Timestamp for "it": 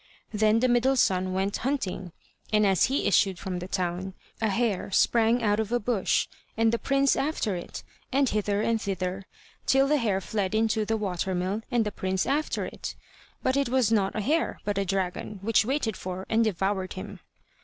7.55-7.83, 12.65-12.95, 13.55-13.69